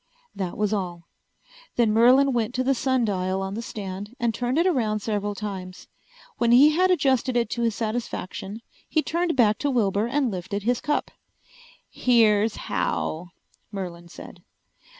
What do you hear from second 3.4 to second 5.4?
on the stand and turned it around several